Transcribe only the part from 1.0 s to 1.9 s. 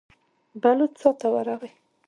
څا ته ورغی.